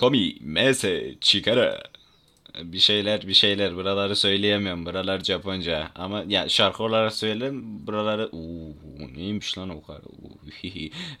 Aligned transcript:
Komi, 0.00 0.34
mese, 0.40 1.14
chikara. 1.20 1.82
Bir 2.62 2.78
şeyler 2.78 3.26
bir 3.26 3.34
şeyler 3.34 3.76
buraları 3.76 4.16
söyleyemiyorum. 4.16 4.86
Buralar 4.86 5.20
Japonca. 5.20 5.90
Ama 5.94 6.24
ya 6.28 6.48
şarkı 6.48 6.82
olarak 6.82 7.12
söylerim. 7.12 7.86
Buraları 7.86 8.28
uuu 8.32 8.76
neymiş 9.16 9.58
lan 9.58 9.68
o 9.68 9.82
kadar. 9.82 10.00
Uuu, 10.00 10.38
hihi. 10.62 10.92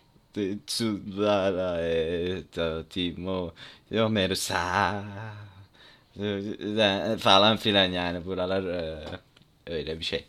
Tsudarae 0.67 2.43
Timo 2.89 3.53
Yomerusa 3.91 5.03
falan 7.19 7.57
filan 7.57 7.85
yani 7.91 8.25
buralar 8.25 8.63
e, 8.63 9.05
öyle 9.67 9.99
bir 9.99 10.03
şey. 10.03 10.25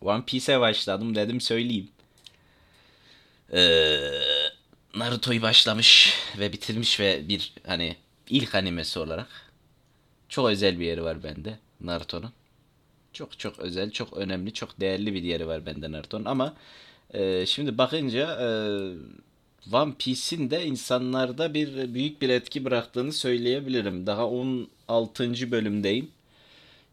One 0.00 0.24
Piece'e 0.24 0.60
başladım 0.60 1.14
dedim 1.14 1.40
söyleyeyim. 1.40 1.88
E, 3.52 3.60
Naruto'yu 4.94 5.42
başlamış 5.42 6.14
ve 6.38 6.52
bitirmiş 6.52 7.00
ve 7.00 7.28
bir 7.28 7.52
hani 7.66 7.96
ilk 8.28 8.54
animesi 8.54 8.98
olarak 8.98 9.28
çok 10.28 10.48
özel 10.48 10.80
bir 10.80 10.86
yeri 10.86 11.04
var 11.04 11.22
bende 11.22 11.58
Naruto'nun. 11.80 12.32
Çok 13.12 13.38
çok 13.38 13.58
özel, 13.58 13.90
çok 13.90 14.16
önemli, 14.16 14.52
çok 14.52 14.80
değerli 14.80 15.14
bir 15.14 15.22
yeri 15.22 15.46
var 15.46 15.66
bende 15.66 15.92
Naruto'nun 15.92 16.24
ama 16.24 16.54
e, 17.14 17.46
şimdi 17.46 17.78
bakınca 17.78 18.38
e, 18.40 18.48
One 19.72 19.94
Piece'in 19.98 20.50
de 20.50 20.66
insanlarda 20.66 21.54
bir 21.54 21.94
büyük 21.94 22.22
bir 22.22 22.28
etki 22.28 22.64
bıraktığını 22.64 23.12
söyleyebilirim. 23.12 24.06
Daha 24.06 24.26
16. 24.26 25.50
bölümdeyim. 25.50 26.10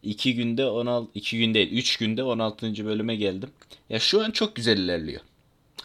2 0.03 0.36
günde 0.36 0.66
16 0.66 1.11
2 1.16 1.38
gün 1.38 1.53
değil 1.53 1.71
3 1.71 1.97
günde 1.97 2.23
16. 2.23 2.86
bölüme 2.86 3.16
geldim. 3.16 3.49
Ya 3.89 3.99
şu 3.99 4.23
an 4.23 4.31
çok 4.31 4.55
güzel 4.55 4.77
ilerliyor 4.77 5.21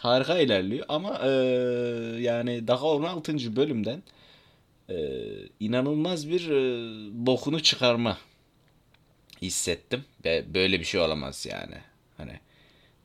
harika 0.01 0.39
ilerliyor 0.39 0.87
ama 0.89 1.21
e, 1.25 1.31
yani 2.21 2.69
daha 2.69 2.87
16. 2.87 3.57
bölümden 3.57 4.03
e, 4.89 4.97
inanılmaz 5.61 6.29
bir 6.29 6.51
e, 6.51 6.57
bokunu 7.27 7.63
çıkarma 7.63 8.19
hissettim. 9.43 10.05
Ve 10.25 10.45
böyle 10.55 10.81
bir 10.81 10.85
şey 10.85 11.01
olamaz 11.01 11.47
yani. 11.51 11.77
Hani 12.17 12.41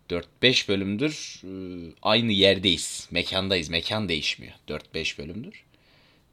4-5 0.09 0.67
bölümdür 0.67 1.41
e, 1.43 1.49
aynı 2.01 2.31
yerdeyiz. 2.31 3.07
Mekandayız. 3.11 3.69
Mekan 3.69 4.09
değişmiyor. 4.09 4.53
4-5 4.67 5.17
bölümdür. 5.17 5.63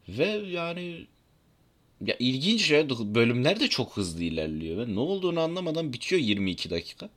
Ve 0.09 0.27
yani 0.51 1.07
ya 2.07 2.17
ilginç 2.19 2.71
ya 2.71 2.91
bölümler 2.91 3.61
de 3.61 3.69
çok 3.69 3.97
hızlı 3.97 4.25
ilerliyor. 4.25 4.87
Ve 4.87 4.95
ne 4.95 5.01
olduğunu 5.01 5.41
anlamadan 5.41 5.93
bitiyor 5.93 6.23
22 6.23 6.71
dakika. 6.71 7.09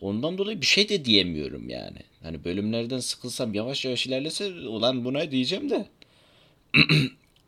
Ondan 0.00 0.38
dolayı 0.38 0.60
bir 0.60 0.66
şey 0.66 0.88
de 0.88 1.04
diyemiyorum 1.04 1.68
yani. 1.68 1.98
Hani 2.22 2.44
bölümlerden 2.44 2.98
sıkılsam 2.98 3.54
yavaş 3.54 3.84
yavaş 3.84 4.06
ilerlese 4.06 4.52
ulan 4.52 5.04
buna 5.04 5.30
diyeceğim 5.30 5.70
de. 5.70 5.88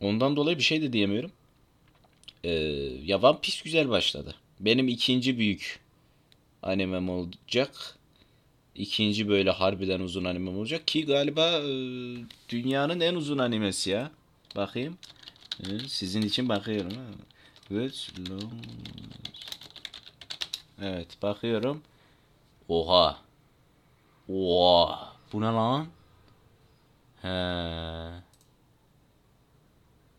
Ondan 0.01 0.37
dolayı 0.37 0.59
bir 0.59 0.63
şey 0.63 0.83
de 0.83 0.93
diyemiyorum. 0.93 1.33
Ee, 2.45 2.51
ya 3.05 3.19
One 3.19 3.39
Piece 3.43 3.59
güzel 3.65 3.89
başladı. 3.89 4.35
Benim 4.61 4.89
ikinci 4.89 5.39
büyük 5.39 5.81
animem 6.63 7.09
olacak. 7.09 7.99
İkinci 8.75 9.29
böyle 9.29 9.51
harbiden 9.51 10.01
uzun 10.01 10.25
animem 10.25 10.59
olacak 10.59 10.87
ki 10.87 11.07
galiba 11.07 11.49
e, 11.49 11.71
dünyanın 12.49 13.01
en 13.01 13.15
uzun 13.15 13.39
animesi 13.39 13.91
ya. 13.91 14.11
Bakayım. 14.57 14.99
E, 15.61 15.79
sizin 15.89 16.23
için 16.23 16.49
bakıyorum. 16.49 16.93
Evet, 20.83 21.23
bakıyorum. 21.23 21.83
Oha. 22.69 23.19
Oha. 24.29 25.17
Bu 25.33 25.41
ne 25.41 25.45
lan? 25.45 25.87
He. 27.23 28.31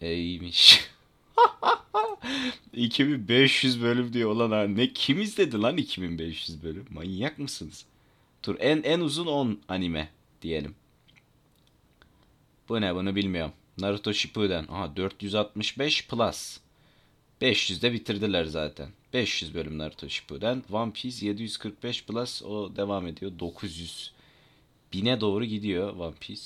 İyiymiş. 0.02 0.90
2500 2.74 3.82
bölüm 3.84 4.14
diyor 4.14 4.30
olan. 4.32 4.78
Ne 4.78 4.94
kim 4.94 5.22
izledi 5.22 5.62
lan 5.62 5.78
2500 5.78 6.64
bölüm? 6.64 6.86
Manyak 6.90 7.40
mısınız? 7.40 7.86
Dur 8.44 8.56
en 8.60 8.84
en 8.84 9.00
uzun 9.00 9.28
10 9.28 9.62
anime 9.68 10.10
diyelim. 10.42 10.76
Bu 12.70 12.82
ne 12.82 12.96
bunu 12.96 13.16
bilmiyorum. 13.16 13.54
Naruto 13.78 14.14
Shippuden. 14.14 14.68
Aha 14.70 14.96
465 14.96 16.08
plus. 16.08 16.60
500'de 17.42 17.94
bitirdiler 17.94 18.46
zaten. 18.46 18.90
500 19.14 19.54
bölüm 19.54 19.78
Naruto 19.78 20.10
Shippuden. 20.10 20.64
One 20.72 20.92
Piece 20.92 21.26
745 21.26 22.06
plus 22.06 22.44
o 22.44 22.76
devam 22.76 23.08
ediyor. 23.08 23.32
900 23.40 24.12
bine 24.94 25.22
doğru 25.22 25.46
gidiyor 25.46 25.98
One 25.98 26.16
Piece. 26.20 26.44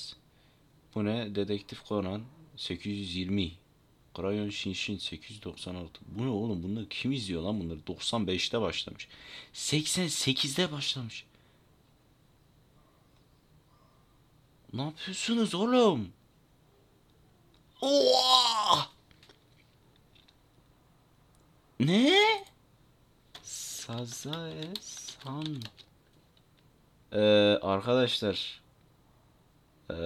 Bu 0.94 1.04
ne? 1.04 1.34
Dedektif 1.34 1.84
Conan 1.88 2.22
820. 2.56 3.52
Crayon 4.16 4.50
Shinshin 4.50 4.98
896. 4.98 6.00
Bu 6.06 6.26
ne 6.26 6.28
oğlum? 6.28 6.62
Bunları 6.62 6.88
kim 6.88 7.12
izliyor 7.12 7.42
lan 7.42 7.60
bunları? 7.60 7.78
95'te 7.78 8.60
başlamış. 8.60 9.08
88'de 9.54 10.72
başlamış. 10.72 11.24
Ne 14.76 14.82
yapıyorsunuz 14.82 15.54
oğlum? 15.54 16.12
Oha! 17.80 18.88
Ne? 21.80 22.44
Sazae 23.42 24.74
San. 24.80 25.62
Ee, 27.12 27.20
arkadaşlar. 27.62 28.60
Ee, 29.90 29.96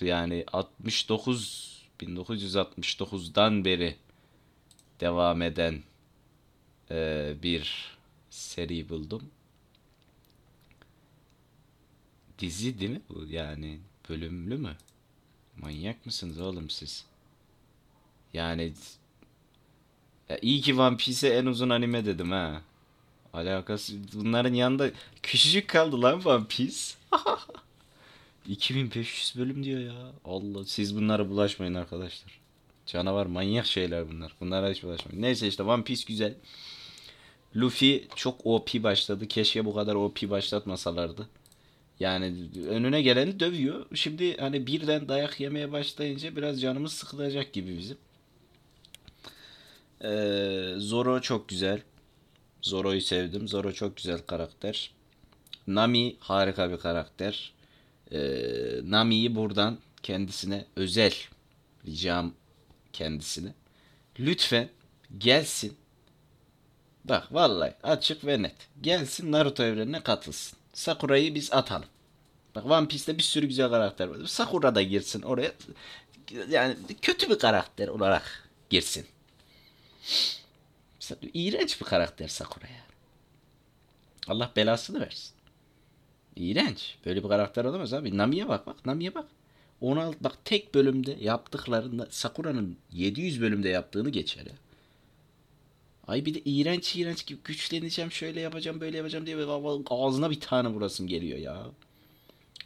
yani 0.00 0.44
69 0.52 1.84
1969'dan 2.00 3.64
beri 3.64 3.96
devam 5.00 5.42
eden 5.42 5.82
e, 6.90 7.34
bir 7.42 7.96
seri 8.30 8.88
buldum. 8.88 9.30
Dizi 12.38 12.80
değil 12.80 12.90
mi 12.90 13.00
bu? 13.08 13.26
Yani 13.30 13.78
bölümlü 14.08 14.56
mü? 14.56 14.76
Manyak 15.56 16.06
mısınız 16.06 16.40
oğlum 16.40 16.70
siz? 16.70 17.04
Yani 18.32 18.72
ya 20.28 20.38
iyi 20.42 20.60
ki 20.60 20.74
One 20.74 20.96
Piece 20.96 21.28
en 21.28 21.46
uzun 21.46 21.70
anime 21.70 22.06
dedim 22.06 22.30
ha. 22.30 22.62
Alakası 23.32 23.92
bunların 24.14 24.54
yanında 24.54 24.90
küçücük 25.22 25.68
kaldı 25.68 26.02
lan 26.02 26.24
One 26.24 26.44
Piece. 26.48 26.78
2500 28.48 29.34
bölüm 29.38 29.64
diyor 29.64 29.80
ya. 29.80 30.12
Allah 30.24 30.64
siz 30.64 30.96
bunlara 30.96 31.28
bulaşmayın 31.30 31.74
arkadaşlar. 31.74 32.40
Canavar 32.86 33.26
manyak 33.26 33.66
şeyler 33.66 34.10
bunlar. 34.10 34.34
Bunlara 34.40 34.70
hiç 34.70 34.82
bulaşmayın. 34.82 35.22
Neyse 35.22 35.48
işte 35.48 35.62
One 35.62 35.84
Piece 35.84 36.04
güzel. 36.08 36.34
Luffy 37.56 38.08
çok 38.16 38.46
OP 38.46 38.82
başladı. 38.82 39.28
Keşke 39.28 39.64
bu 39.64 39.74
kadar 39.74 39.94
OP 39.94 40.30
başlatmasalardı. 40.30 41.28
Yani 42.00 42.50
önüne 42.68 43.02
geleni 43.02 43.40
dövüyor. 43.40 43.86
Şimdi 43.94 44.36
hani 44.36 44.66
birden 44.66 45.08
dayak 45.08 45.40
yemeye 45.40 45.72
başlayınca 45.72 46.36
biraz 46.36 46.60
canımız 46.60 46.92
sıkılacak 46.92 47.52
gibi 47.52 47.78
bizim. 47.78 47.96
Ee, 50.04 50.74
Zoro 50.76 51.20
çok 51.20 51.48
güzel. 51.48 51.82
Zoro'yu 52.62 53.00
sevdim. 53.00 53.48
Zoro 53.48 53.72
çok 53.72 53.96
güzel 53.96 54.18
karakter. 54.18 54.90
Nami 55.66 56.16
harika 56.20 56.70
bir 56.70 56.76
karakter. 56.76 57.52
Ee, 58.12 58.20
Nami'yi 58.82 59.34
buradan 59.34 59.78
kendisine 60.02 60.64
özel 60.76 61.14
ricam 61.86 62.34
kendisine. 62.92 63.54
Lütfen 64.18 64.68
gelsin. 65.18 65.76
Bak 67.04 67.34
vallahi 67.34 67.74
açık 67.82 68.26
ve 68.26 68.42
net. 68.42 68.56
Gelsin 68.80 69.32
Naruto 69.32 69.62
evrenine 69.62 70.00
katılsın. 70.02 70.58
Sakura'yı 70.74 71.34
biz 71.34 71.52
atalım. 71.52 71.88
Bak 72.54 72.66
One 72.66 72.88
Piece'te 72.88 73.18
bir 73.18 73.22
sürü 73.22 73.46
güzel 73.46 73.70
karakter 73.70 74.08
var. 74.08 74.26
Sakura 74.26 74.74
da 74.74 74.82
girsin 74.82 75.22
oraya. 75.22 75.52
Yani 76.48 76.76
kötü 77.02 77.30
bir 77.30 77.38
karakter 77.38 77.88
olarak 77.88 78.48
girsin. 78.70 79.06
İğrenç 81.34 81.80
bir 81.80 81.86
karakter 81.86 82.28
Sakura 82.28 82.66
yani. 82.66 82.94
Allah 84.28 84.52
belasını 84.56 85.00
versin. 85.00 85.34
İğrenç. 86.36 86.96
Böyle 87.06 87.24
bir 87.24 87.28
karakter 87.28 87.64
olamaz 87.64 87.92
abi. 87.92 88.16
Nami'ye 88.16 88.48
bak 88.48 88.66
bak. 88.66 88.86
Nami'ye 88.86 89.14
bak. 89.14 89.26
16 89.80 90.24
bak 90.24 90.44
tek 90.44 90.74
bölümde 90.74 91.16
yaptıklarında 91.20 92.08
Sakura'nın 92.10 92.76
700 92.92 93.40
bölümde 93.40 93.68
yaptığını 93.68 94.10
geçer 94.10 94.46
ya. 94.46 94.52
Ay 96.08 96.24
bir 96.24 96.34
de 96.34 96.40
iğrenç 96.44 96.96
iğrenç 96.96 97.26
gibi 97.26 97.38
güçleneceğim 97.44 98.12
şöyle 98.12 98.40
yapacağım 98.40 98.80
böyle 98.80 98.96
yapacağım 98.96 99.26
diye 99.26 99.36
ağzına 99.90 100.30
bir 100.30 100.40
tane 100.40 100.68
vurasım 100.68 101.06
geliyor 101.06 101.38
ya. 101.38 101.66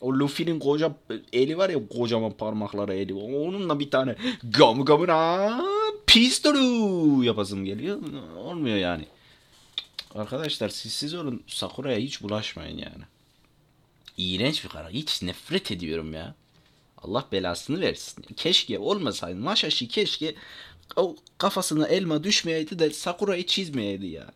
O 0.01 0.13
Luffy'nin 0.13 0.59
koca 0.59 0.95
eli 1.33 1.59
var 1.59 1.71
ya 1.71 1.89
kocaman 1.89 2.33
parmakları 2.33 2.95
eli. 2.95 3.15
Onunla 3.15 3.81
bir 3.81 3.91
tane 3.91 4.17
gam 4.43 4.85
gamına 4.85 5.65
pistolu 6.07 7.25
yapasım 7.25 7.65
geliyor. 7.65 7.99
Olmuyor 8.37 8.77
yani. 8.77 9.05
Arkadaşlar 10.15 10.69
siz 10.69 10.93
siz 10.93 11.15
olun 11.15 11.43
Sakura'ya 11.47 11.99
hiç 11.99 12.23
bulaşmayın 12.23 12.79
yani. 12.79 13.05
İğrenç 14.17 14.65
bir 14.65 14.69
karakter. 14.69 14.95
Hiç 14.95 15.23
nefret 15.23 15.71
ediyorum 15.73 16.13
ya. 16.13 16.35
Allah 17.03 17.25
belasını 17.33 17.81
versin. 17.81 18.25
Keşke 18.37 18.79
olmasaydı. 18.79 19.41
Maşashi 19.41 19.89
keşke 19.89 20.35
o 20.97 21.17
kafasına 21.39 21.87
elma 21.87 22.25
düşmeyeydi 22.25 22.79
de 22.79 22.91
Sakura'yı 22.91 23.47
çizmeyeydi 23.47 24.07
ya. 24.07 24.33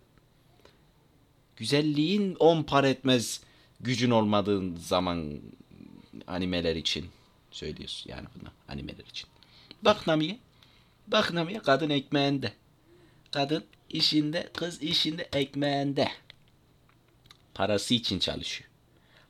Güzelliğin 1.57 2.35
on 2.35 2.63
par 2.63 2.85
etmez 2.85 3.41
gücün 3.81 4.11
olmadığı 4.11 4.79
zaman 4.79 5.41
animeler 6.27 6.77
için 6.77 7.07
söylüyorsun 7.51 8.11
yani 8.11 8.27
bunu 8.41 8.49
animeler 8.69 9.05
için. 9.05 9.29
Bak 9.83 10.07
Nami'ye. 10.07 10.39
Bak 11.07 11.33
Nami'ye 11.33 11.59
kadın 11.59 11.91
ekmeğinde. 11.91 12.53
Kadın 13.31 13.65
işinde, 13.91 14.51
kız 14.55 14.83
işinde, 14.83 15.29
ekmeğinde. 15.33 16.09
Parası 17.55 17.95
için 17.95 18.19
çalışıyor. 18.19 18.71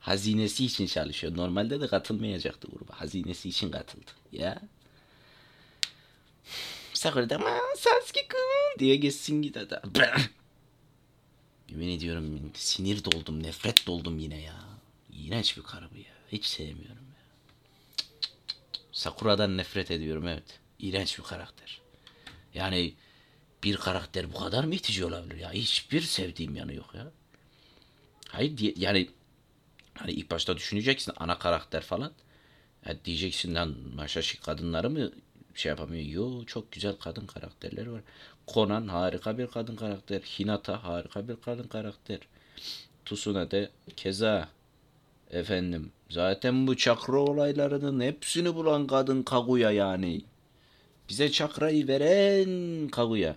Hazinesi 0.01 0.65
için 0.65 0.87
çalışıyor. 0.87 1.37
Normalde 1.37 1.81
de 1.81 1.87
katılmayacaktı 1.87 2.69
gruba. 2.73 3.01
Hazinesi 3.01 3.49
için 3.49 3.71
katıldı. 3.71 4.11
Ya. 4.33 4.61
Sakura 7.03 7.31
da 7.31 7.39
Sasuke-kun 7.77 8.79
diye 8.79 8.97
geçsin 8.97 9.43
gider. 9.43 9.69
Yemin 11.69 11.89
ediyorum 11.89 12.53
sinir 12.55 13.05
doldum, 13.05 13.43
nefret 13.43 13.87
doldum 13.87 14.19
yine 14.19 14.41
ya. 14.41 14.55
İğrenç 15.13 15.57
bir 15.57 15.63
karı 15.63 15.91
bu 15.91 15.97
ya. 15.97 16.15
Hiç 16.33 16.45
sevmiyorum 16.45 17.07
ya. 17.09 17.25
Sakura'dan 18.93 19.57
nefret 19.57 19.91
ediyorum 19.91 20.29
evet. 20.29 20.61
İğrenç 20.79 21.19
bir 21.19 21.25
karakter. 21.25 21.81
Yani 22.55 22.95
bir 23.65 23.77
karakter 23.77 24.33
bu 24.33 24.39
kadar 24.39 24.65
mı 24.65 24.75
itici 24.75 25.05
olabilir 25.05 25.37
ya? 25.37 25.53
Hiçbir 25.53 26.01
sevdiğim 26.01 26.57
yanı 26.57 26.75
yok 26.75 26.95
ya. 26.95 27.13
Hayır 28.29 28.57
diye, 28.57 28.75
yani 28.77 29.11
hani 29.95 30.13
ilk 30.13 30.31
başta 30.31 30.57
düşüneceksin 30.57 31.13
ana 31.17 31.39
karakter 31.39 31.83
falan. 31.83 32.13
Ya 32.87 33.05
diyeceksin 33.05 33.55
lan 33.55 33.77
Maşaşi 33.95 34.41
kadınları 34.41 34.91
mı 34.91 35.13
şey 35.55 35.71
yapamıyor. 35.71 36.05
Yo 36.05 36.45
çok 36.45 36.73
güzel 36.73 36.97
kadın 36.97 37.27
karakterleri 37.27 37.93
var. 37.93 38.03
Conan 38.49 38.89
harika 38.89 39.39
bir 39.39 39.47
kadın 39.47 39.77
karakter. 39.77 40.21
Hinata 40.21 40.85
harika 40.85 41.29
bir 41.29 41.37
kadın 41.37 41.69
karakter. 41.69 42.19
Tusuna 43.05 43.51
de 43.51 43.71
keza 43.97 44.49
efendim 45.31 45.93
zaten 46.11 46.67
bu 46.67 46.77
çakra 46.77 47.19
olaylarının 47.19 48.01
hepsini 48.01 48.55
bulan 48.55 48.87
kadın 48.87 49.23
Kaguya 49.23 49.71
yani. 49.71 50.23
Bize 51.09 51.33
çakrayı 51.33 51.89
veren 51.89 52.89
Kaguya. 52.89 53.37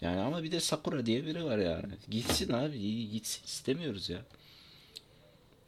Yani 0.00 0.20
ama 0.20 0.42
bir 0.42 0.52
de 0.52 0.60
Sakura 0.60 1.06
diye 1.06 1.26
biri 1.26 1.44
var 1.44 1.58
yani. 1.58 1.92
Gitsin 2.10 2.52
abi 2.52 3.10
gitsin 3.10 3.44
istemiyoruz 3.44 4.10
ya. 4.10 4.18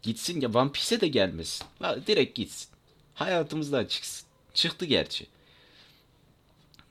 Gitsin 0.03 0.41
ya 0.41 0.49
One 0.49 0.73
Piece'e 0.73 1.00
de 1.00 1.09
gelmesin. 1.09 1.67
Direkt 2.06 2.37
gitsin. 2.37 2.69
Hayatımızdan 3.15 3.85
çıksın. 3.85 4.27
Çıktı 4.54 4.84
gerçi. 4.84 5.26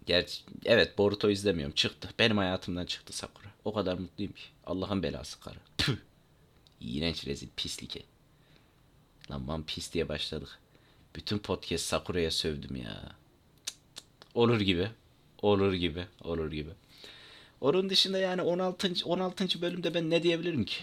Gerçi 0.05 0.41
evet 0.65 0.97
Boruto 0.97 1.29
izlemiyorum. 1.29 1.75
Çıktı. 1.75 2.09
Benim 2.19 2.37
hayatımdan 2.37 2.85
çıktı 2.85 3.13
Sakura. 3.13 3.47
O 3.65 3.73
kadar 3.73 3.97
mutluyum 3.97 4.33
ki. 4.33 4.43
Allah'ın 4.65 5.03
belası 5.03 5.39
karı. 5.39 5.57
Tüh. 5.77 5.97
İğrenç 6.81 7.27
rezil 7.27 7.47
pislik. 7.55 8.03
Lan 9.31 9.47
One 9.47 9.63
Piece 9.63 9.91
diye 9.91 10.09
başladık. 10.09 10.59
Bütün 11.15 11.37
podcast 11.37 11.85
Sakura'ya 11.85 12.31
sövdüm 12.31 12.75
ya. 12.75 13.15
Olur 14.33 14.61
gibi. 14.61 14.89
Olur 15.41 15.73
gibi. 15.73 16.05
Olur 16.23 16.51
gibi. 16.51 16.69
Onun 17.61 17.89
dışında 17.89 18.17
yani 18.17 18.41
16. 18.41 18.93
16. 19.05 19.61
bölümde 19.61 19.93
ben 19.93 20.09
ne 20.09 20.23
diyebilirim 20.23 20.65
ki? 20.65 20.75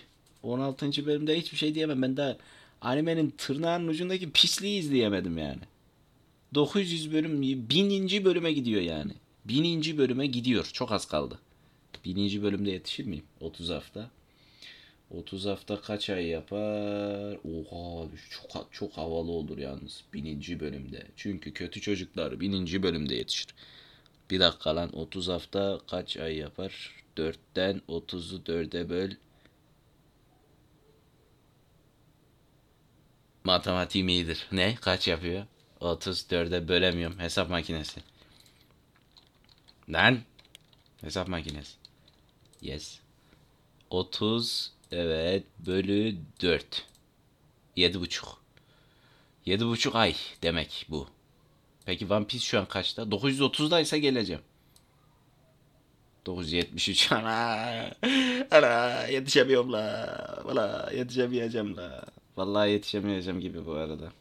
16. 0.42 1.06
bölümde 1.06 1.38
hiçbir 1.38 1.56
şey 1.56 1.74
diyemem. 1.74 2.02
Ben 2.02 2.16
daha 2.16 2.36
animenin 2.80 3.30
tırnağının 3.30 3.88
ucundaki 3.88 4.30
pisliği 4.30 4.80
izleyemedim 4.80 5.38
yani. 5.38 5.60
900 6.54 7.12
bölüm 7.12 7.42
1000. 7.42 8.24
bölüme 8.24 8.52
gidiyor 8.52 8.82
yani. 8.82 9.12
1000. 9.44 9.98
bölüme 9.98 10.26
gidiyor. 10.26 10.70
Çok 10.72 10.92
az 10.92 11.06
kaldı. 11.06 11.38
1000. 12.04 12.42
bölümde 12.42 12.70
yetişir 12.70 13.04
miyim? 13.06 13.24
30 13.40 13.70
hafta. 13.70 14.10
30 15.10 15.46
hafta 15.46 15.80
kaç 15.80 16.10
ay 16.10 16.26
yapar? 16.26 17.34
Oha 17.34 18.08
çok 18.30 18.68
çok 18.72 18.92
havalı 18.92 19.30
olur 19.30 19.58
yalnız 19.58 20.04
1000. 20.12 20.60
bölümde. 20.60 21.06
Çünkü 21.16 21.52
kötü 21.52 21.80
çocuklar 21.80 22.40
1000. 22.40 22.82
bölümde 22.82 23.14
yetişir. 23.14 23.46
Bir 24.30 24.40
dakika 24.40 24.76
lan 24.76 24.96
30 24.96 25.28
hafta 25.28 25.80
kaç 25.90 26.16
ay 26.16 26.36
yapar? 26.36 26.94
4'ten 27.16 27.82
30'u 27.88 28.38
4'e 28.38 28.88
böl. 28.88 29.10
Matematiğim 33.44 34.08
iyidir. 34.08 34.46
Ne? 34.52 34.74
Kaç 34.74 35.08
yapıyor? 35.08 35.46
34'e 35.80 36.68
bölemiyorum. 36.68 37.18
Hesap 37.18 37.50
makinesi. 37.50 38.00
Lan. 39.88 40.18
Hesap 41.00 41.28
makinesi. 41.28 41.76
Yes. 42.62 42.98
30 43.90 44.72
evet 44.92 45.44
bölü 45.66 46.16
4. 46.42 46.86
7,5. 47.76 48.24
7,5 49.46 49.98
ay 49.98 50.14
demek 50.42 50.86
bu. 50.88 51.08
Peki 51.86 52.06
One 52.06 52.26
Piece 52.26 52.44
şu 52.44 52.58
an 52.58 52.66
kaçta? 52.66 53.02
930'daysa 53.02 53.96
geleceğim. 53.96 54.42
973 56.26 57.12
ana 57.12 57.90
ana 58.50 59.06
yetişemiyorum 59.06 59.72
la 59.72 60.42
valla 60.44 60.90
yetişemeyeceğim 60.94 61.76
la 61.76 62.04
vallahi 62.36 62.70
yetişemeyeceğim 62.70 63.40
gibi 63.40 63.66
bu 63.66 63.72
arada 63.72 64.12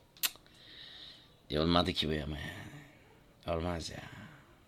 Cık. 1.49 1.59
olmadı 1.59 1.93
ki 1.93 2.07
bu 2.09 2.23
ama 2.23 2.37
ya 3.45 3.57
olmaz 3.57 3.89
ya 3.89 4.03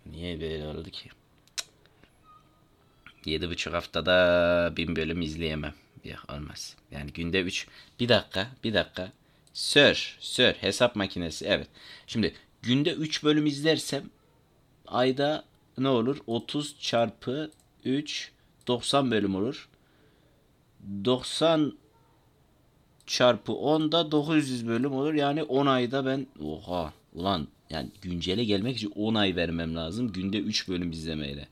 niye 0.05 0.41
böyle 0.41 0.67
oldu 0.67 0.89
ki 0.89 1.09
Yedi 3.25 3.49
buçuk 3.49 3.73
haftada 3.73 4.73
bin 4.77 4.95
bölüm 4.95 5.21
izleyemem 5.21 5.73
yok 6.03 6.25
olmaz 6.33 6.75
yani 6.91 7.13
günde 7.13 7.41
üç 7.41 7.67
bir 7.99 8.09
dakika 8.09 8.47
bir 8.63 8.73
dakika 8.73 9.11
Sir, 9.53 10.17
sir 10.19 10.53
hesap 10.53 10.95
makinesi 10.95 11.45
evet. 11.45 11.67
Şimdi 12.07 12.33
günde 12.61 12.93
3 12.93 13.23
bölüm 13.23 13.45
izlersem 13.45 14.09
ayda 14.87 15.45
ne 15.77 15.87
olur? 15.87 16.17
30 16.27 16.79
çarpı 16.79 17.51
3 17.85 18.31
90 18.67 19.11
bölüm 19.11 19.35
olur. 19.35 19.69
90 21.05 21.73
çarpı 23.09 23.53
10 23.53 23.91
da 23.91 24.11
900 24.11 24.67
bölüm 24.67 24.91
olur. 24.93 25.13
Yani 25.13 25.43
10 25.43 25.65
ayda 25.65 26.05
ben 26.05 26.27
oha 26.43 26.93
ulan 27.13 27.47
yani 27.69 27.89
güncele 28.01 28.43
gelmek 28.43 28.77
için 28.77 28.91
10 28.95 29.15
ay 29.15 29.35
vermem 29.35 29.75
lazım. 29.75 30.13
Günde 30.13 30.37
3 30.37 30.67
bölüm 30.67 30.91
izlemeyle. 30.91 31.47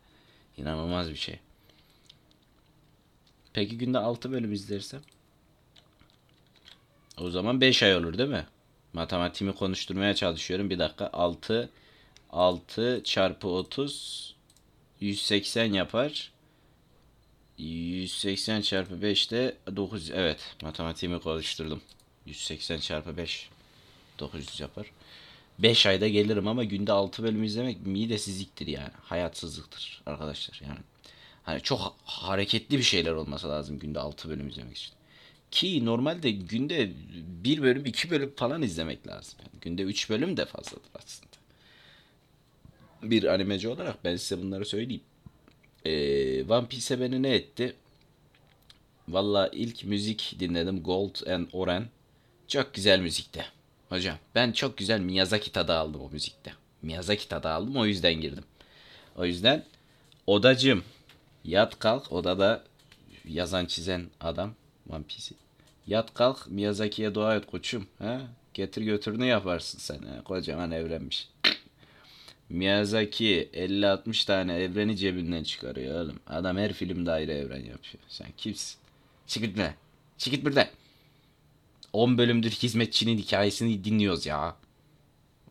İnanılmaz 0.57 1.09
bir 1.09 1.15
şey. 1.15 1.39
Peki 3.53 3.77
günde 3.77 3.97
6 3.97 4.31
bölüm 4.31 4.53
izlersem? 4.53 5.01
O 7.17 7.29
zaman 7.29 7.61
5 7.61 7.83
ay 7.83 7.95
olur 7.95 8.17
değil 8.17 8.29
mi? 8.29 8.45
Matematiğimi 8.93 9.55
konuşturmaya 9.55 10.15
çalışıyorum. 10.15 10.69
Bir 10.69 10.79
dakika. 10.79 11.09
6 11.13 11.69
6 12.29 13.01
çarpı 13.03 13.47
30 13.47 14.35
180 14.99 15.73
yapar. 15.73 16.31
180 17.57 18.61
çarpı 18.61 19.01
5 19.01 19.31
de 19.31 19.57
900. 19.75 20.11
Evet. 20.11 20.55
Matematiğimi 20.61 21.19
konuşturdum. 21.19 21.81
180 22.25 22.79
çarpı 22.79 23.17
5 23.17 23.49
900 24.19 24.59
yapar. 24.59 24.91
5 25.59 25.85
ayda 25.85 26.07
gelirim 26.07 26.47
ama 26.47 26.63
günde 26.63 26.91
6 26.91 27.23
bölüm 27.23 27.43
izlemek 27.43 27.85
midesizliktir 27.85 28.67
yani. 28.67 28.91
Hayatsızlıktır 29.03 30.01
arkadaşlar 30.05 30.61
yani. 30.67 30.79
Hani 31.43 31.61
çok 31.61 31.95
hareketli 32.05 32.77
bir 32.77 32.83
şeyler 32.83 33.11
olması 33.11 33.49
lazım 33.49 33.79
günde 33.79 33.99
6 33.99 34.29
bölüm 34.29 34.47
izlemek 34.47 34.77
için. 34.77 34.93
Ki 35.51 35.85
normalde 35.85 36.31
günde 36.31 36.91
bir 37.43 37.61
bölüm 37.61 37.85
iki 37.85 38.09
bölüm 38.09 38.33
falan 38.35 38.61
izlemek 38.61 39.07
lazım. 39.07 39.39
Yani 39.39 39.61
günde 39.61 39.83
üç 39.83 40.09
bölüm 40.09 40.37
de 40.37 40.45
fazladır 40.45 40.89
aslında. 40.95 41.37
Bir 43.03 43.23
animeci 43.23 43.67
olarak 43.67 44.03
ben 44.03 44.15
size 44.15 44.41
bunları 44.41 44.65
söyleyeyim. 44.65 45.03
Ee, 45.87 46.43
One 46.49 46.67
Piece 46.67 46.99
beni 46.99 47.23
ne 47.23 47.35
etti? 47.35 47.75
Valla 49.09 49.49
ilk 49.51 49.83
müzik 49.83 50.35
dinledim. 50.39 50.83
Gold 50.83 51.27
and 51.27 51.47
Oran. 51.53 51.85
Çok 52.47 52.73
güzel 52.73 52.99
müzikti. 52.99 53.45
Hocam 53.89 54.17
ben 54.35 54.51
çok 54.51 54.77
güzel 54.77 54.99
Miyazaki 54.99 55.51
tadı 55.51 55.73
aldım 55.73 56.01
o 56.01 56.09
müzikte. 56.09 56.53
Miyazaki 56.81 57.27
tadı 57.27 57.49
aldım 57.49 57.77
o 57.77 57.85
yüzden 57.85 58.13
girdim. 58.13 58.43
O 59.15 59.25
yüzden 59.25 59.65
odacım 60.27 60.83
yat 61.43 61.79
kalk 61.79 62.11
odada 62.11 62.63
yazan 63.25 63.65
çizen 63.65 64.05
adam 64.21 64.53
One 64.89 65.03
Piece'i. 65.03 65.37
Yat 65.87 66.13
kalk 66.13 66.47
Miyazaki'ye 66.47 67.15
dua 67.15 67.35
et 67.35 67.45
koçum. 67.45 67.87
Ha? 67.99 68.21
Getir 68.53 68.81
götürünü 68.81 69.25
yaparsın 69.25 69.79
sen. 69.79 69.97
Ha? 69.97 70.23
Kocaman 70.23 70.71
evrenmiş. 70.71 71.29
Miyazaki 72.49 73.49
50-60 73.53 74.25
tane 74.27 74.53
evreni 74.53 74.97
cebinden 74.97 75.43
çıkarıyor 75.43 76.01
oğlum. 76.01 76.19
Adam 76.27 76.57
her 76.57 76.73
filmde 76.73 77.11
ayrı 77.11 77.31
evren 77.31 77.57
yapıyor. 77.57 78.03
Sen 78.07 78.27
kimsin? 78.37 78.77
Çık 79.27 79.43
git 79.43 79.55
buradan. 79.55 79.73
Çık 80.17 80.33
git 80.33 80.45
buradan. 80.45 80.67
10 81.93 82.17
bölümdür 82.17 82.51
hizmetçinin 82.51 83.17
hikayesini 83.17 83.83
dinliyoruz 83.83 84.25
ya. 84.25 84.55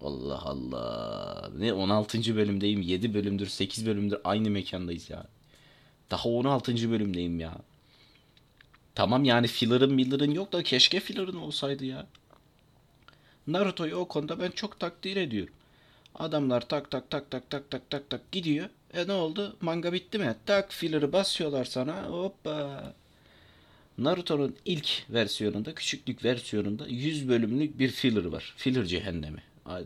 Allah 0.00 0.42
Allah. 0.42 1.50
Ne 1.58 1.72
16. 1.72 2.36
bölümdeyim. 2.36 2.82
7 2.82 3.14
bölümdür, 3.14 3.46
8 3.46 3.86
bölümdür 3.86 4.18
aynı 4.24 4.50
mekandayız 4.50 5.10
ya. 5.10 5.26
Daha 6.10 6.28
16. 6.28 6.90
bölümdeyim 6.90 7.40
ya. 7.40 7.54
Tamam 8.94 9.24
yani 9.24 9.46
filler'ın 9.46 9.94
miller'ın 9.94 10.30
yok 10.30 10.52
da 10.52 10.62
keşke 10.62 11.00
filler'ın 11.00 11.36
olsaydı 11.36 11.84
ya. 11.84 12.06
Naruto'yu 13.46 13.96
o 13.96 14.08
konuda 14.08 14.40
ben 14.40 14.50
çok 14.50 14.80
takdir 14.80 15.16
ediyorum. 15.16 15.54
Adamlar 16.18 16.68
tak 16.68 16.90
tak 16.90 17.10
tak 17.10 17.30
tak 17.30 17.50
tak 17.50 17.70
tak 17.70 17.90
tak 17.90 18.10
tak 18.10 18.32
gidiyor. 18.32 18.68
E 18.94 19.06
ne 19.08 19.12
oldu? 19.12 19.56
Manga 19.60 19.92
bitti 19.92 20.18
mi? 20.18 20.36
Tak 20.46 20.72
filler'ı 20.72 21.12
basıyorlar 21.12 21.64
sana. 21.64 22.02
Hoppa. 22.02 22.94
Naruto'nun 23.98 24.56
ilk 24.64 25.04
versiyonunda, 25.10 25.74
küçüklük 25.74 26.24
versiyonunda 26.24 26.86
100 26.88 27.28
bölümlük 27.28 27.78
bir 27.78 27.88
filler 27.88 28.24
var. 28.24 28.54
Filler 28.56 28.84
cehennemi. 28.84 29.42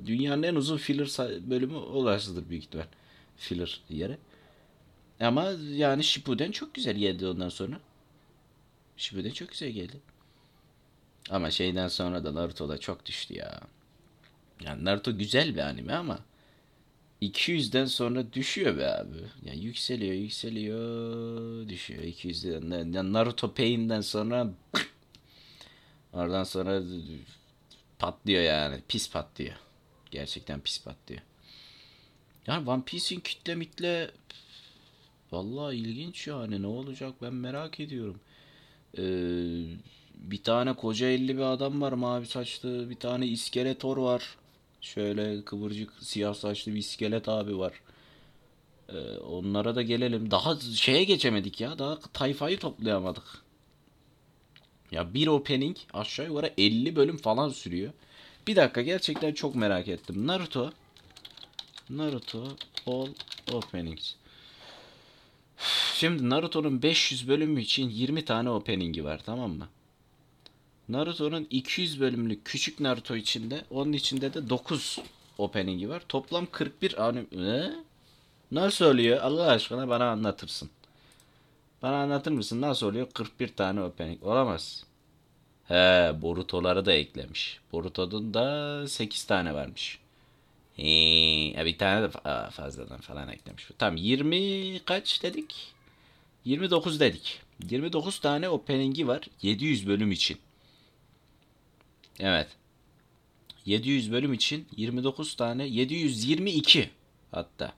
Dünyanın 0.06 0.42
en 0.42 0.54
uzun 0.54 0.76
filler 0.76 1.08
bölümü 1.50 1.76
orasıdır 1.76 2.49
büyük 2.49 2.64
ihtimal. 2.64 2.87
Filler 3.37 3.80
yere. 3.88 4.18
Ama 5.20 5.50
yani 5.70 6.04
Shippuden 6.04 6.50
çok 6.50 6.75
güzel 6.75 6.96
geldi 6.96 7.26
ondan 7.26 7.49
sonra. 7.49 7.80
Shippuden 8.96 9.30
çok 9.30 9.49
güzel 9.49 9.70
geldi. 9.70 9.96
Ama 11.30 11.50
şeyden 11.50 11.88
sonra 11.88 12.25
da 12.25 12.34
Naruto 12.34 12.68
da 12.68 12.78
çok 12.78 13.06
düştü 13.06 13.34
ya. 13.34 13.60
Yani 14.64 14.84
Naruto 14.84 15.18
güzel 15.18 15.54
bir 15.54 15.60
anime 15.60 15.92
ama 15.94 16.18
200'den 17.22 17.84
sonra 17.84 18.32
düşüyor 18.32 18.76
be 18.78 18.94
abi. 18.94 19.18
Yani 19.44 19.64
yükseliyor, 19.64 20.14
yükseliyor, 20.14 21.68
düşüyor 21.68 22.02
200'den. 22.02 22.92
Yani 22.92 23.12
Naruto 23.12 23.54
Pain'den 23.54 24.00
sonra 24.00 24.50
oradan 26.12 26.44
sonra 26.44 26.82
patlıyor 27.98 28.42
yani. 28.42 28.80
Pis 28.88 29.10
patlıyor. 29.10 29.54
Gerçekten 30.10 30.60
pis 30.60 30.84
patlıyor. 30.84 31.22
Yani 32.46 32.70
One 32.70 32.82
Piece'in 32.86 33.20
kitle 33.20 33.54
mitle 33.54 34.10
vallahi 35.32 35.76
ilginç 35.76 36.26
yani 36.26 36.62
ne 36.62 36.66
olacak 36.66 37.14
ben 37.22 37.34
merak 37.34 37.80
ediyorum. 37.80 38.20
Ee, 38.98 39.02
bir 40.14 40.42
tane 40.42 40.72
koca 40.72 41.06
elli 41.06 41.36
bir 41.36 41.42
adam 41.42 41.80
var 41.80 41.92
mavi 41.92 42.26
saçlı. 42.26 42.90
Bir 42.90 42.94
tane 42.96 43.26
iskeletor 43.26 43.96
var. 43.96 44.36
Şöyle 44.80 45.44
kıvırcık 45.44 45.92
siyah 46.00 46.34
saçlı 46.34 46.75
bir 46.75 46.78
iskelet 46.78 47.28
abi 47.28 47.58
var. 47.58 47.72
Ee, 48.88 49.16
onlara 49.16 49.75
da 49.75 49.82
gelelim. 49.82 50.30
Daha 50.30 50.56
şeye 50.60 51.04
geçemedik 51.04 51.60
ya. 51.60 51.78
Daha 51.78 51.99
tayfayı 52.00 52.58
toplayamadık. 52.58 53.25
Ya 54.90 55.14
bir 55.14 55.26
opening 55.26 55.76
aşağı 55.92 56.26
yukarı 56.26 56.52
50 56.58 56.96
bölüm 56.96 57.16
falan 57.16 57.49
sürüyor. 57.49 57.92
Bir 58.46 58.56
dakika 58.56 58.82
gerçekten 58.82 59.34
çok 59.34 59.54
merak 59.54 59.88
ettim. 59.88 60.26
Naruto 60.26 60.72
Naruto 61.90 62.49
All 62.87 63.08
Openings. 63.52 64.14
Şimdi 65.94 66.30
Naruto'nun 66.30 66.82
500 66.82 67.28
bölümü 67.28 67.60
için 67.60 67.88
20 67.88 68.25
tane 68.25 68.50
opening'i 68.50 69.04
var 69.04 69.20
tamam 69.26 69.50
mı? 69.50 69.68
Naruto'nun 70.92 71.47
200 71.50 72.00
bölümlük 72.00 72.44
küçük 72.44 72.80
Naruto 72.80 73.16
içinde 73.16 73.64
onun 73.70 73.92
içinde 73.92 74.35
de 74.35 74.50
9 74.50 74.99
opening'i 75.38 75.88
var. 75.88 76.02
Toplam 76.09 76.47
41 76.52 77.09
anime. 77.09 77.75
Nasıl 78.50 78.85
oluyor? 78.85 79.20
Allah 79.20 79.47
aşkına 79.47 79.88
bana 79.88 80.11
anlatırsın. 80.11 80.70
Bana 81.82 81.97
anlatır 81.97 82.32
mısın? 82.32 82.61
Nasıl 82.61 82.87
oluyor? 82.87 83.09
41 83.14 83.49
tane 83.49 83.82
opening. 83.82 84.25
Olamaz. 84.25 84.85
He, 85.68 85.75
Boruto'ları 86.23 86.87
da 86.87 86.92
eklemiş. 86.92 87.61
Boruto'nun 87.73 88.35
da 88.35 88.88
8 88.88 89.25
tane 89.25 89.54
varmış. 89.54 89.99
He, 90.76 91.64
bir 91.64 91.78
tane 91.78 92.02
de 92.02 92.11
fazladan 92.50 93.00
falan 93.00 93.28
eklemiş. 93.28 93.68
Tam 93.78 93.97
20 93.97 94.80
kaç 94.85 95.23
dedik? 95.23 95.73
29 96.44 97.00
dedik. 97.00 97.40
29 97.70 98.18
tane 98.18 98.49
opening'i 98.49 99.09
var 99.09 99.23
700 99.42 99.88
bölüm 99.88 100.12
için. 100.12 100.38
Evet. 102.20 102.48
700 103.66 104.12
bölüm 104.12 104.32
için 104.32 104.66
29 104.76 105.34
tane 105.34 105.66
722 105.66 106.90
hatta 107.30 107.72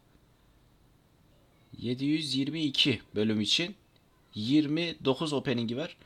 722 1.79 3.01
bölüm 3.15 3.41
için 3.41 3.75
29 4.35 5.33
opening'i 5.33 5.77
var. 5.77 5.97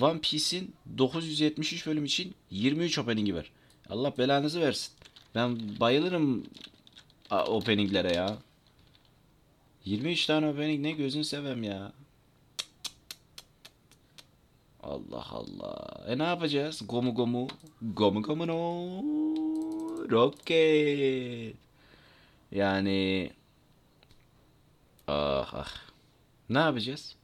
One 0.00 0.20
Piece'in 0.20 0.74
973 0.98 1.86
bölüm 1.86 2.04
için 2.04 2.34
23 2.50 2.98
opening'i 2.98 3.34
var. 3.34 3.52
Allah 3.88 4.18
belanızı 4.18 4.60
versin. 4.60 4.92
Ben 5.34 5.80
bayılırım 5.80 6.46
openinglere 7.30 8.12
ya. 8.14 8.38
23 9.84 10.26
tane 10.26 10.48
opening 10.48 10.80
ne 10.80 10.92
gözün 10.92 11.22
sevem 11.22 11.62
ya. 11.62 11.92
Allah 14.90 15.26
Allah. 15.30 16.04
E 16.08 16.18
ne 16.18 16.22
yapacağız? 16.22 16.82
Gomu 16.88 17.14
gomu. 17.14 17.48
Gomu 17.82 18.22
gomu 18.22 18.46
no. 18.46 19.02
Rocket. 20.10 21.56
Yani. 22.52 23.30
Ah 25.08 25.54
ah. 25.54 25.74
Ne 26.48 26.58
yapacağız? 26.58 27.16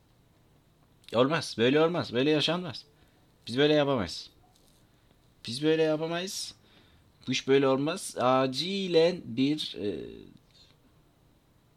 Olmaz. 1.14 1.54
Böyle 1.58 1.80
olmaz. 1.80 2.12
Böyle 2.12 2.30
yaşanmaz. 2.30 2.84
Biz 3.46 3.58
böyle 3.58 3.72
yapamayız. 3.74 4.30
Biz 5.46 5.62
böyle 5.62 5.82
yapamayız. 5.82 6.54
Bu 7.26 7.32
iş 7.32 7.48
böyle 7.48 7.68
olmaz. 7.68 8.16
Acilen 8.18 9.20
bir 9.24 9.76
e, 9.80 9.88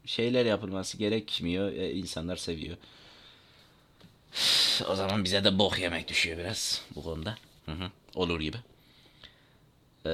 şeyler 0.06 0.46
yapılması 0.46 0.98
gerekmiyor. 0.98 1.72
E, 1.72 1.92
insanlar 1.92 2.36
seviyor. 2.36 2.76
O 4.88 4.94
zaman 4.94 5.24
bize 5.24 5.44
de 5.44 5.58
bok 5.58 5.78
yemek 5.78 6.08
düşüyor 6.08 6.38
biraz 6.38 6.82
bu 6.96 7.02
konuda. 7.02 7.36
Hı 7.66 7.72
hı. 7.72 7.90
Olur 8.14 8.40
gibi. 8.40 8.56
Ee, 10.06 10.10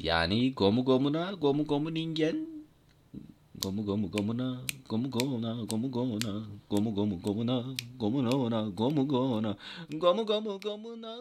yani 0.00 0.54
gomu 0.54 0.84
gomuna 0.84 1.32
gomu 1.32 1.64
gomu 1.66 1.94
ningen 1.94 2.46
gomu 3.62 3.84
gomu 3.84 4.10
gomuna 4.10 4.56
gomu 4.88 5.10
gomuna 5.10 5.64
gomu 5.70 5.90
gomuna 5.90 6.32
gomu 6.70 6.94
gomu 6.94 7.16
gomuna 7.22 7.64
gomu 7.98 8.22
gomuna 8.22 8.68
gomu 8.76 9.06
gomuna 9.08 9.56
gomu 9.90 10.26
gomu 10.26 10.60
gomuna 10.60 11.12